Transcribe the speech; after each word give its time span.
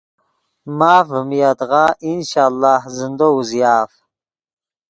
ماف 0.77 1.05
ڤیم 1.13 1.29
یدغا 1.41 1.85
انشاء 2.09 2.47
اللہ 2.49 2.81
زندو 2.97 3.27
اوزیآف 3.35 3.91